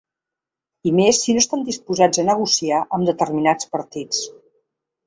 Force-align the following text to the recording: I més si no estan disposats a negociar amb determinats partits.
I 0.91 0.93
més 0.99 1.19
si 1.25 1.35
no 1.35 1.43
estan 1.45 1.67
disposats 1.69 2.23
a 2.25 2.27
negociar 2.33 2.83
amb 2.99 3.13
determinats 3.13 3.73
partits. 3.77 4.27